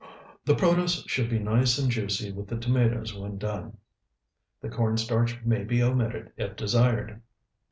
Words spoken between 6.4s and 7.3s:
desired.